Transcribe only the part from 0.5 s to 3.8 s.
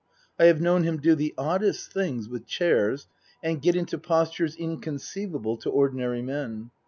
known him do the oddest things with chairs and get